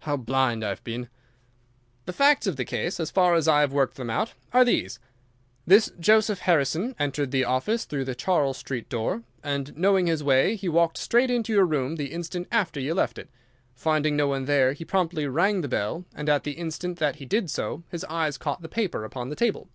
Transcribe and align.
"How 0.00 0.18
blind 0.18 0.62
I 0.62 0.68
have 0.68 0.84
been!" 0.84 1.08
"The 2.04 2.12
facts 2.12 2.46
of 2.46 2.56
the 2.56 2.66
case, 2.66 3.00
as 3.00 3.10
far 3.10 3.34
as 3.34 3.48
I 3.48 3.60
have 3.60 3.72
worked 3.72 3.96
them 3.96 4.10
out, 4.10 4.34
are 4.52 4.62
these: 4.62 4.98
this 5.66 5.90
Joseph 5.98 6.40
Harrison 6.40 6.94
entered 6.98 7.30
the 7.30 7.46
office 7.46 7.86
through 7.86 8.04
the 8.04 8.14
Charles 8.14 8.58
Street 8.58 8.90
door, 8.90 9.22
and 9.42 9.74
knowing 9.74 10.06
his 10.06 10.22
way 10.22 10.54
he 10.54 10.68
walked 10.68 10.98
straight 10.98 11.30
into 11.30 11.54
your 11.54 11.64
room 11.64 11.96
the 11.96 12.12
instant 12.12 12.46
after 12.52 12.78
you 12.78 12.92
left 12.92 13.16
it. 13.16 13.30
Finding 13.74 14.16
no 14.18 14.26
one 14.28 14.44
there 14.44 14.74
he 14.74 14.84
promptly 14.84 15.26
rang 15.26 15.62
the 15.62 15.66
bell, 15.68 16.04
and 16.14 16.28
at 16.28 16.44
the 16.44 16.58
instant 16.58 16.98
that 16.98 17.16
he 17.16 17.24
did 17.24 17.48
so 17.50 17.84
his 17.88 18.04
eyes 18.04 18.36
caught 18.36 18.60
the 18.60 18.68
paper 18.68 19.02
upon 19.02 19.30
the 19.30 19.34
table. 19.34 19.70